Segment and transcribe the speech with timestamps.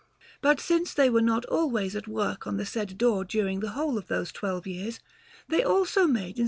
[0.41, 3.99] But since they were not always at work on the said door during the whole
[3.99, 4.99] of those twelve years,
[5.47, 6.39] they also made in S.